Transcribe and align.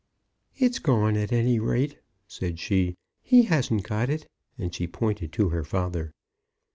"It's 0.55 0.79
gone 0.79 1.15
at 1.15 1.31
any 1.31 1.59
rate," 1.59 1.99
said 2.27 2.57
she. 2.57 2.97
"He 3.21 3.43
hasn't 3.43 3.83
got 3.83 4.09
it," 4.09 4.25
and 4.57 4.73
she 4.73 4.87
pointed 4.87 5.31
to 5.33 5.49
her 5.49 5.63
father. 5.63 6.11